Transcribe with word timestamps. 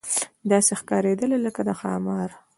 داسې 0.51 0.73
ښکارېدله 0.79 1.37
لکه 1.45 1.61
د 1.67 1.69
ښامار. 1.79 2.29